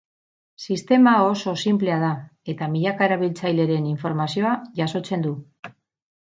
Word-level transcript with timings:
Sistema 0.61 1.13
oso 1.25 1.53
sinplea 1.63 1.99
da 2.05 2.09
eta 2.55 2.71
milaka 2.77 3.09
erabiltzaileren 3.11 3.87
informazioa 3.93 4.59
jasotzen 4.83 5.31
du. 5.31 5.39